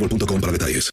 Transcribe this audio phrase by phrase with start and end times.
[0.00, 0.90] boostmobile.com para detalles.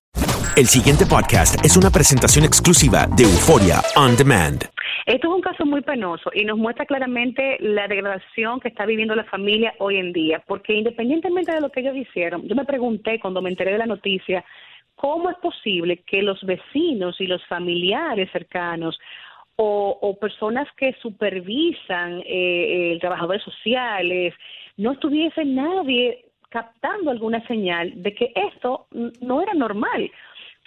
[0.55, 4.63] El siguiente podcast es una presentación exclusiva de Euforia On Demand.
[5.05, 9.15] Esto es un caso muy penoso y nos muestra claramente la degradación que está viviendo
[9.15, 13.19] la familia hoy en día, porque independientemente de lo que ellos hicieron, yo me pregunté
[13.19, 14.43] cuando me enteré de la noticia,
[14.95, 18.99] ¿cómo es posible que los vecinos y los familiares cercanos
[19.59, 24.33] o, personas que supervisan, eh, eh, trabajadores sociales,
[24.77, 28.87] no estuviese nadie captando alguna señal de que esto
[29.21, 30.11] no era normal.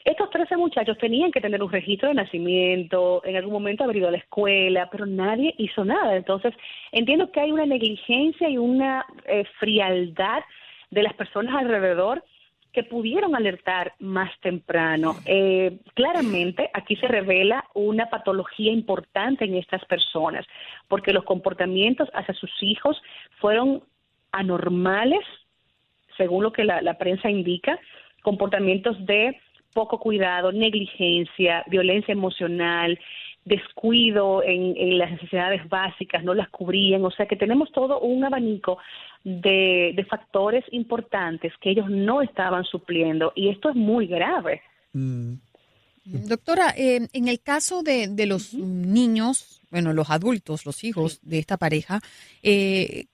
[0.05, 4.11] Estos 13 muchachos tenían que tener un registro de nacimiento, en algún momento haber a
[4.11, 6.17] la escuela, pero nadie hizo nada.
[6.17, 6.55] Entonces,
[6.91, 10.43] entiendo que hay una negligencia y una eh, frialdad
[10.91, 12.25] de las personas alrededor
[12.73, 15.17] que pudieron alertar más temprano.
[15.27, 20.47] Eh, claramente, aquí se revela una patología importante en estas personas,
[20.89, 23.03] porque los comportamientos hacia sus hijos
[23.41, 23.83] fueron
[24.33, 25.25] anormales,
[26.21, 27.81] según lo que la, prensa indica,
[28.23, 29.41] comportamientos de
[29.73, 32.99] poco cuidado, negligencia, violencia emocional,
[33.47, 38.77] descuido en, las necesidades básicas, no las cubrían, o sea que tenemos todo un abanico
[39.25, 44.61] de, factores importantes que ellos no estaban supliendo y esto es muy grave.
[44.93, 45.37] Mm.
[46.05, 51.39] Doctora, eh, en el caso de, de los niños, bueno, los adultos, los hijos de
[51.39, 52.01] esta pareja,
[52.43, 53.07] eh,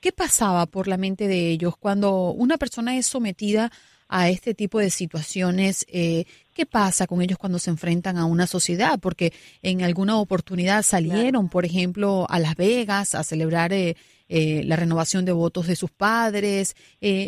[0.00, 3.72] ¿Qué pasaba por la mente de ellos cuando una persona es sometida
[4.06, 5.84] a este tipo de situaciones?
[5.88, 9.00] Eh, ¿Qué pasa con ellos cuando se enfrentan a una sociedad?
[9.00, 13.96] Porque en alguna oportunidad salieron, por ejemplo, a Las Vegas a celebrar eh,
[14.28, 16.76] eh, la renovación de votos de sus padres.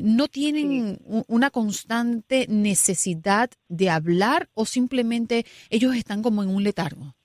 [0.04, 7.16] ¿No tienen una constante necesidad de hablar o simplemente ellos están como en un letargo?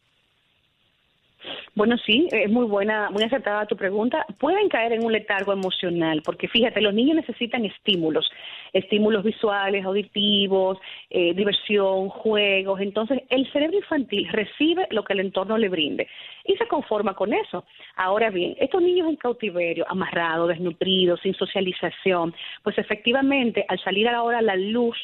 [1.76, 4.26] Bueno, sí, es muy buena, muy acertada tu pregunta.
[4.40, 8.32] Pueden caer en un letargo emocional, porque fíjate, los niños necesitan estímulos,
[8.74, 10.78] estímulos visuales, auditivos,
[11.10, 12.82] eh, diversión, juegos.
[12.82, 16.08] Entonces, el cerebro infantil recibe lo que el entorno le brinde
[16.46, 17.66] y se conforma con eso.
[17.96, 22.34] Ahora bien, estos niños en cautiverio, amarrados, desnutridos, sin socialización,
[22.64, 24.98] pues efectivamente, al salir ahora a la luz,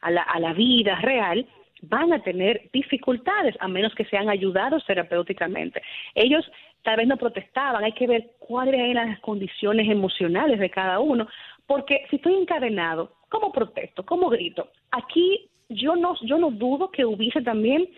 [0.00, 1.46] a la, a la vida real,
[1.82, 5.82] van a tener dificultades a menos que sean ayudados terapéuticamente.
[6.14, 6.44] Ellos
[6.82, 11.28] tal vez no protestaban, hay que ver cuáles eran las condiciones emocionales de cada uno,
[11.66, 14.04] porque si estoy encadenado, ¿cómo protesto?
[14.04, 14.68] ¿Cómo grito?
[14.90, 17.88] Aquí yo no, yo no dudo que hubiese también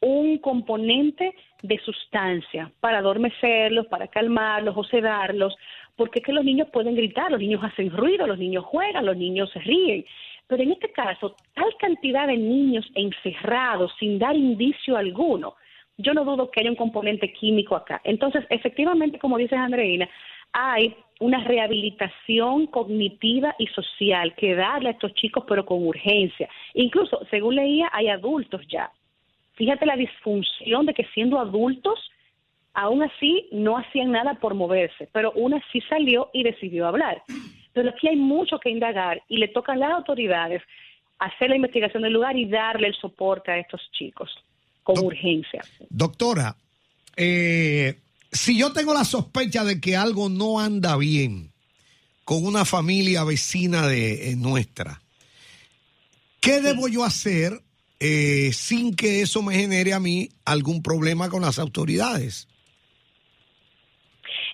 [0.00, 1.32] un componente
[1.62, 5.56] de sustancia para adormecerlos, para calmarlos o sedarlos,
[5.96, 9.16] porque es que los niños pueden gritar, los niños hacen ruido, los niños juegan, los
[9.16, 10.04] niños se ríen.
[10.52, 15.54] Pero en este caso, tal cantidad de niños encerrados sin dar indicio alguno,
[15.96, 18.02] yo no dudo que haya un componente químico acá.
[18.04, 20.06] Entonces, efectivamente, como dices Andreina,
[20.52, 26.50] hay una rehabilitación cognitiva y social que darle a estos chicos, pero con urgencia.
[26.74, 28.90] Incluso, según leía, hay adultos ya.
[29.54, 31.98] Fíjate la disfunción de que siendo adultos,
[32.74, 37.22] aún así no hacían nada por moverse, pero una sí salió y decidió hablar.
[37.72, 40.62] Pero aquí hay mucho que indagar y le toca a las autoridades
[41.18, 44.30] hacer la investigación del lugar y darle el soporte a estos chicos
[44.82, 45.62] con urgencia.
[45.88, 46.56] Doctora,
[47.16, 51.52] eh, si yo tengo la sospecha de que algo no anda bien
[52.24, 55.00] con una familia vecina de eh, nuestra,
[56.40, 57.60] ¿qué debo yo hacer
[58.00, 62.48] eh, sin que eso me genere a mí algún problema con las autoridades?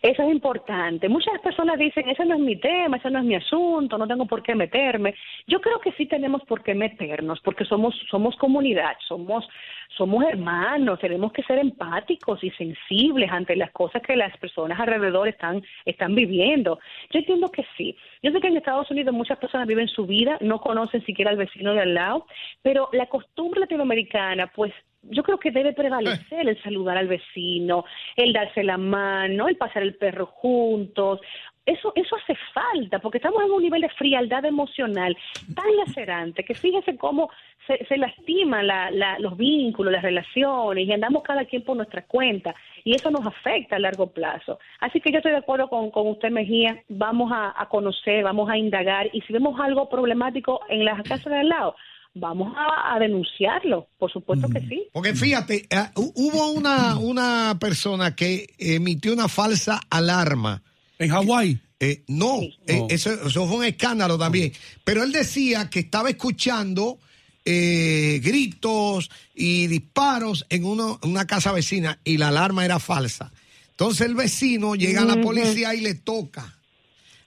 [0.02, 1.08] Eso es importante.
[1.08, 4.26] Muchas personas dicen, ese no es mi tema, ese no es mi asunto, no tengo
[4.26, 5.14] por qué meterme.
[5.46, 9.48] Yo creo que sí tenemos por qué meternos, porque somos, somos comunidad, somos,
[9.96, 15.28] somos hermanos, tenemos que ser empáticos y sensibles ante las cosas que las personas alrededor
[15.28, 16.78] están, están viviendo.
[17.10, 17.96] Yo entiendo que sí.
[18.22, 21.36] Yo sé que en Estados Unidos muchas personas viven su vida, no conocen siquiera al
[21.36, 22.26] vecino de al lado,
[22.62, 24.72] pero la costumbre latinoamericana, pues
[25.02, 27.84] yo creo que debe prevalecer el saludar al vecino,
[28.16, 31.20] el darse la mano, el pasar el perro juntos.
[31.64, 35.14] Eso, eso hace falta, porque estamos en un nivel de frialdad emocional
[35.54, 37.28] tan lacerante que fíjese cómo
[37.66, 42.06] se, se lastiman la, la, los vínculos, las relaciones y andamos cada quien por nuestra
[42.06, 42.54] cuenta
[42.84, 44.58] y eso nos afecta a largo plazo.
[44.80, 48.48] Así que yo estoy de acuerdo con, con usted, Mejía, vamos a, a conocer, vamos
[48.48, 51.76] a indagar y si vemos algo problemático en la casa de al lado,
[52.18, 54.86] vamos a, denunciarlo, por supuesto que sí.
[54.92, 60.62] Porque fíjate, eh, hubo una, una persona que emitió una falsa alarma.
[60.98, 61.58] ¿En Hawái?
[61.80, 64.52] Eh, no, eh, eso, eso, fue un escándalo también.
[64.84, 66.98] Pero él decía que estaba escuchando
[67.44, 73.32] gritos y disparos en uno, una casa vecina y la alarma era falsa.
[73.70, 76.57] Entonces el vecino llega a la policía y le toca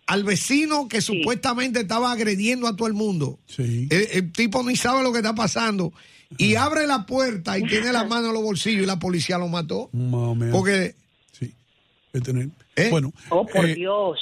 [0.07, 3.39] al vecino que supuestamente estaba agrediendo a todo el mundo.
[3.57, 5.93] El, tipo ni sabe lo que está pasando.
[6.37, 9.47] Y abre la puerta y tiene la mano en los bolsillos y la policía lo
[9.47, 9.89] mató.
[10.51, 10.95] Porque.
[11.31, 11.53] Sí.
[12.75, 12.89] ¿Eh?
[12.89, 13.13] Bueno.
[13.29, 14.19] Oh, por eh, Dios.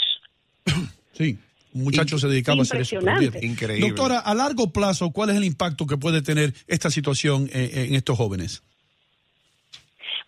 [1.14, 1.38] Sí.
[1.74, 2.96] Un muchacho se dedicaba a hacer eso.
[3.42, 3.90] Increíble.
[3.90, 8.18] Doctora, a largo plazo, ¿cuál es el impacto que puede tener esta situación en estos
[8.18, 8.64] jóvenes?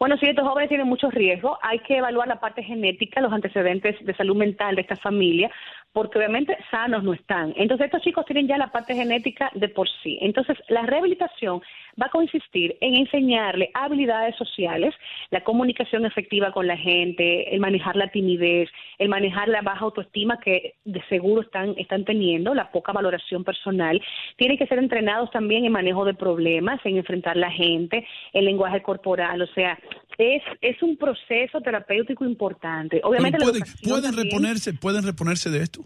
[0.01, 4.03] Bueno, si estos jóvenes tienen muchos riesgos, hay que evaluar la parte genética, los antecedentes
[4.03, 5.51] de salud mental de esta familia,
[5.93, 7.53] porque obviamente sanos no están.
[7.55, 10.17] Entonces, estos chicos tienen ya la parte genética de por sí.
[10.19, 11.61] Entonces, la rehabilitación
[11.99, 14.93] va a consistir en enseñarle habilidades sociales,
[15.29, 20.39] la comunicación efectiva con la gente, el manejar la timidez, el manejar la baja autoestima
[20.39, 24.01] que de seguro están, están teniendo, la poca valoración personal.
[24.37, 28.81] Tienen que ser entrenados también en manejo de problemas, en enfrentar la gente, el lenguaje
[28.81, 29.79] corporal, o sea,
[30.17, 33.01] es, es un proceso terapéutico importante.
[33.03, 35.81] Obviamente pueden, pueden reponerse, pueden reponerse de esto.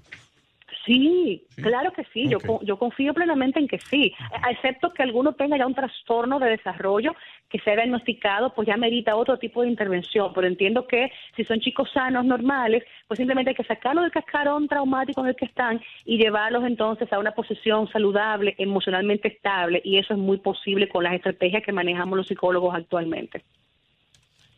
[0.85, 4.13] Sí, claro que sí, yo, yo confío plenamente en que sí,
[4.51, 7.15] excepto que alguno tenga ya un trastorno de desarrollo
[7.49, 11.59] que sea diagnosticado, pues ya merita otro tipo de intervención, pero entiendo que si son
[11.59, 15.81] chicos sanos, normales, pues simplemente hay que sacarlos del cascarón traumático en el que están
[16.05, 21.03] y llevarlos entonces a una posición saludable, emocionalmente estable, y eso es muy posible con
[21.03, 23.43] las estrategias que manejamos los psicólogos actualmente.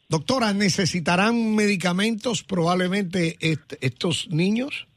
[0.09, 3.37] Doctora, ¿necesitarán medicamentos probablemente
[3.81, 4.87] estos niños?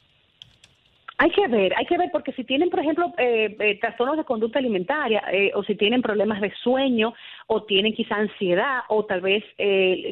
[1.23, 4.25] Hay que ver, hay que ver, porque si tienen, por ejemplo, eh, eh, trastornos de
[4.25, 7.13] conducta alimentaria, eh, o si tienen problemas de sueño,
[7.47, 9.45] o tienen quizá ansiedad, o tal vez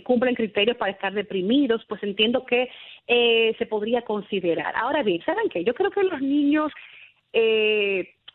[0.05, 2.69] cumplen criterios para estar deprimidos, pues entiendo que
[3.07, 4.75] se podría considerar.
[4.77, 5.65] Ahora bien, ¿saben qué?
[5.65, 6.71] Yo creo que los niños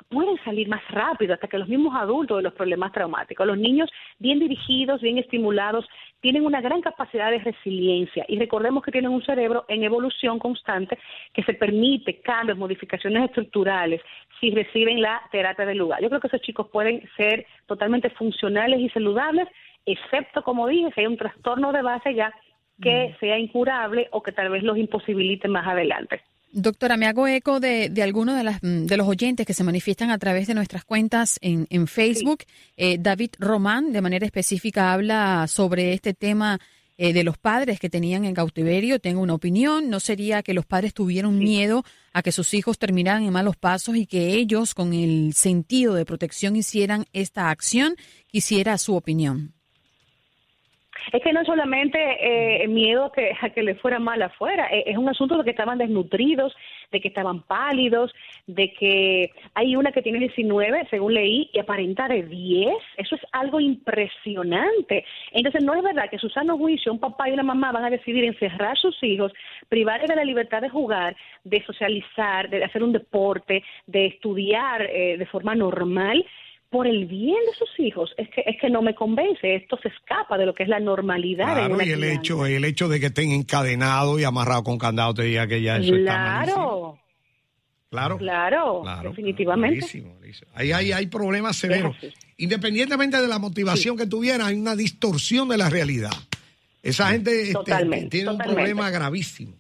[0.10, 3.46] pueden salir más rápido hasta que los mismos adultos de los problemas traumáticos.
[3.46, 5.88] Los niños bien dirigidos, bien estimulados,
[6.22, 10.98] tienen una gran capacidad de resiliencia y recordemos que tienen un cerebro en evolución constante
[11.34, 14.02] que se permite cambios, modificaciones estructurales
[14.40, 16.02] si reciben la terapia del lugar.
[16.02, 19.48] Yo creo que esos chicos pueden ser totalmente funcionales y saludables,
[19.86, 22.34] excepto, como dije, si hay un trastorno de base ya
[22.82, 26.22] que sea incurable o que tal vez los imposibilite más adelante.
[26.56, 29.64] Doctora, me hago eco de, de algunos de, las, mm, de los oyentes que se
[29.64, 32.44] manifiestan a través de nuestras cuentas en, en Facebook.
[32.78, 36.60] Eh, David Román, de manera específica, habla sobre este tema
[36.96, 39.00] eh, de los padres que tenían en cautiverio.
[39.00, 39.90] Tengo una opinión.
[39.90, 41.84] No sería que los padres tuvieran miedo
[42.14, 46.06] a que sus hijos terminaran en malos pasos y que ellos, con el sentido de
[46.06, 47.96] protección, hicieran esta acción.
[48.28, 49.56] Quisiera su opinión.
[51.12, 51.98] Es que no solamente
[52.64, 55.52] eh, miedo que, a que le fuera mal afuera, eh, es un asunto de que
[55.52, 56.56] estaban desnutridos,
[56.92, 58.14] de que estaban pálidos,
[58.48, 62.76] de que hay una que tiene 19, según leí, y aparenta de 10.
[62.98, 65.06] Eso es algo impresionante.
[65.32, 67.90] Entonces, no es verdad que su sano juicio, un papá y una mamá van a
[67.90, 69.34] decidir encerrar a sus hijos,
[69.70, 75.18] privarles de la libertad de jugar, de socializar, de hacer un deporte, de estudiar eh,
[75.18, 76.26] de forma normal
[76.74, 79.90] por el bien de sus hijos, es que, es que no me convence, esto se
[79.90, 81.54] escapa de lo que es la normalidad.
[81.54, 85.22] Claro, y el hecho, el hecho de que estén encadenados y amarrados con candado te
[85.22, 88.18] diga que ya eso está Claro.
[88.18, 88.18] Claro.
[88.18, 89.82] Claro, definitivamente.
[89.82, 90.50] Malísimo, malísimo.
[90.56, 91.96] Ahí hay, hay problemas severos.
[92.38, 96.10] Independientemente de la motivación que tuviera, hay una distorsión de la realidad.
[96.82, 99.54] Esa gente este, Totalmente, tiene un problema gravísimo.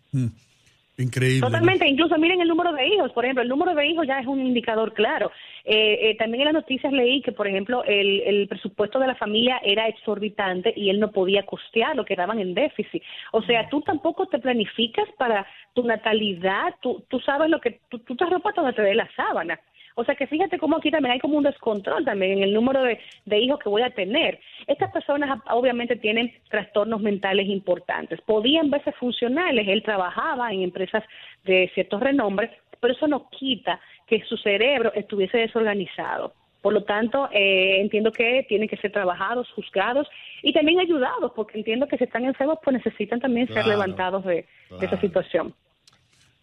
[0.97, 1.41] Increíble.
[1.41, 4.25] Totalmente, incluso miren el número de hijos, por ejemplo, el número de hijos ya es
[4.25, 5.31] un indicador claro.
[5.65, 9.15] Eh, eh, también en las noticias leí que, por ejemplo, el, el presupuesto de la
[9.15, 13.01] familia era exorbitante y él no podía costear, lo quedaban en déficit.
[13.31, 17.99] O sea, tú tampoco te planificas para tu natalidad, tú, tú sabes lo que, tú,
[17.99, 19.59] tú te arropas donde te dé la sábana.
[19.95, 22.81] O sea que fíjate cómo aquí también hay como un descontrol también en el número
[22.81, 24.39] de, de hijos que voy a tener.
[24.67, 28.19] Estas personas ah, obviamente tienen trastornos mentales importantes.
[28.21, 31.03] Podían verse funcionales, él trabajaba en empresas
[31.43, 32.49] de ciertos renombres,
[32.83, 36.33] pero eso no quita que su cerebro estuviese desorganizado.
[36.61, 40.05] Por lo tanto, eh, entiendo que tienen que ser trabajados, juzgados
[40.41, 44.45] y también ayudados, porque entiendo que si están enfermos, pues necesitan también ser levantados de,
[44.81, 45.55] de esa situación.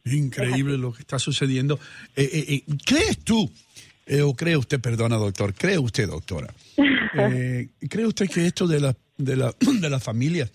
[0.06, 1.78] Increíble lo que está sucediendo.
[2.16, 3.50] Eh, eh, eh, ¿Crees tú,
[4.06, 6.54] eh, o cree usted, perdona doctor, cree usted doctora,
[7.18, 10.50] eh, cree usted que esto de la, de la, de las familias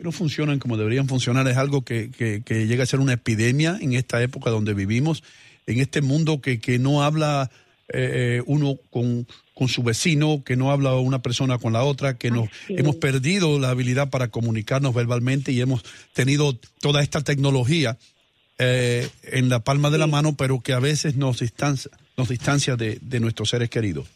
[0.00, 3.12] que no funcionan como deberían funcionar es algo que, que, que llega a ser una
[3.12, 5.22] epidemia en esta época donde vivimos,
[5.66, 7.50] en este mundo que, que no habla
[7.92, 12.30] eh, uno con, con su vecino, que no habla una persona con la otra, que
[12.30, 15.82] nos hemos perdido la habilidad para comunicarnos verbalmente y hemos
[16.14, 17.98] tenido toda esta tecnología
[18.56, 22.74] eh, en la palma de la mano, pero que a veces nos distancia, nos distancia
[22.76, 24.08] de, de nuestros seres queridos.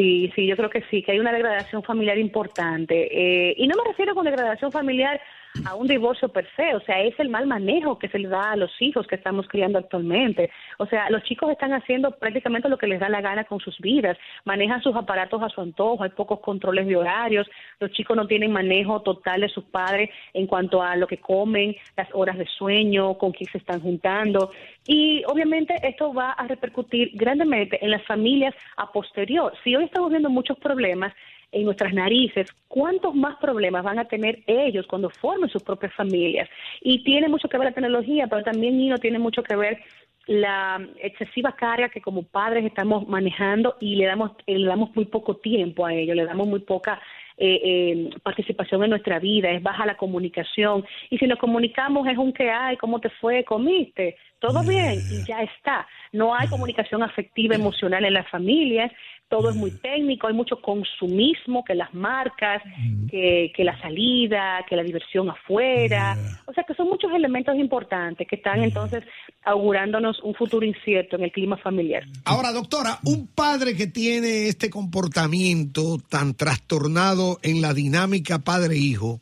[0.00, 2.94] Sí, sí, yo creo que sí, que hay una degradación familiar importante.
[3.12, 5.20] Eh, y no me refiero con degradación familiar
[5.64, 8.52] a un divorcio per se, o sea, es el mal manejo que se le da
[8.52, 10.50] a los hijos que estamos criando actualmente.
[10.78, 13.78] O sea, los chicos están haciendo prácticamente lo que les da la gana con sus
[13.78, 17.48] vidas, manejan sus aparatos a su antojo, hay pocos controles de horarios,
[17.80, 21.76] los chicos no tienen manejo total de sus padres en cuanto a lo que comen,
[21.96, 24.52] las horas de sueño, con quién se están juntando.
[24.86, 29.52] Y obviamente esto va a repercutir grandemente en las familias a posterior.
[29.62, 31.12] Si hoy estamos viendo muchos problemas,
[31.52, 36.48] en nuestras narices, ¿cuántos más problemas van a tener ellos cuando formen sus propias familias?
[36.80, 39.78] Y tiene mucho que ver la tecnología, pero también Nino tiene mucho que ver
[40.26, 45.06] la excesiva carga que como padres estamos manejando y le damos eh, le damos muy
[45.06, 47.00] poco tiempo a ellos, le damos muy poca
[47.36, 52.18] eh, eh, participación en nuestra vida, es baja la comunicación y si nos comunicamos es
[52.18, 55.88] un que hay, cómo te fue, comiste, todo bien y ya está.
[56.12, 58.92] No hay comunicación afectiva, emocional en las familias,
[59.30, 62.60] todo es muy técnico, hay mucho consumismo, que las marcas,
[63.08, 68.26] que, que la salida, que la diversión afuera, o sea que son muchos elementos importantes
[68.28, 69.04] que están entonces
[69.44, 72.02] augurándonos un futuro incierto en el clima familiar.
[72.24, 79.20] Ahora, doctora, un padre que tiene este comportamiento tan trastornado en la dinámica padre-hijo,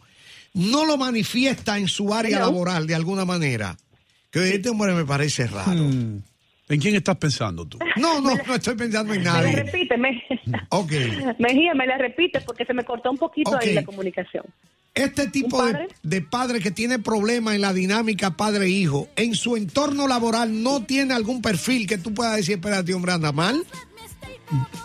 [0.55, 2.47] ¿no lo manifiesta en su área Hello.
[2.47, 3.77] laboral de alguna manera?
[4.31, 5.73] Que este hombre me parece raro.
[5.73, 6.23] Hmm.
[6.69, 7.79] ¿En quién estás pensando tú?
[7.97, 9.57] No, no, no estoy pensando en Me la nadie.
[9.57, 10.23] repite, me,
[10.69, 10.93] Ok.
[11.39, 14.45] Mejía, me la repite porque se me cortó un poquito ahí la comunicación.
[14.95, 20.09] Este tipo de, de padre que tiene problemas en la dinámica padre-hijo, en su entorno
[20.09, 23.65] laboral, ¿no tiene algún perfil que tú puedas decir, espérate, hombre, anda mal?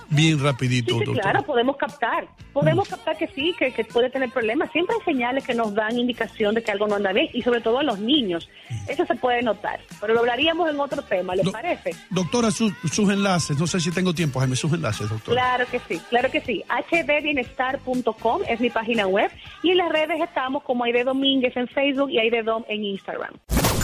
[0.09, 2.27] Bien rapidito, Sí, sí, claro, podemos captar.
[2.51, 4.71] Podemos captar que sí, que, que puede tener problemas.
[4.71, 7.61] Siempre hay señales que nos dan indicación de que algo no anda bien y sobre
[7.61, 8.47] todo en los niños.
[8.87, 9.79] Eso se puede notar.
[9.99, 11.91] Pero lo hablaríamos en otro tema, ¿les Do- parece?
[12.09, 15.41] Doctora, su- sus enlaces, no sé si tengo tiempo, Jaime, sus enlaces, doctora.
[15.41, 16.63] Claro que sí, claro que sí.
[16.91, 19.31] hdbienestar.com es mi página web
[19.63, 23.33] y en las redes estamos como Aide Domínguez en Facebook y Aide Dom en Instagram.